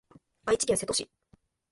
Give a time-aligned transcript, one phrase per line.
[0.47, 1.11] 愛知県瀬戸市